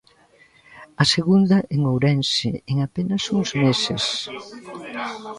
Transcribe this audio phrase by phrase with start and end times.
[1.03, 4.03] A segunda en Ourense en apenas uns meses.